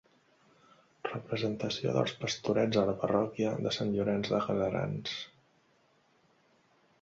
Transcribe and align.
Representació 1.09 1.93
dels 1.97 2.15
Pastorets 2.21 2.79
a 2.81 2.85
la 2.87 2.95
parròquia 3.03 3.53
de 3.67 3.75
Sant 3.77 3.93
Llorenç 3.99 4.33
de 4.33 4.41
Gaserans. 4.47 5.15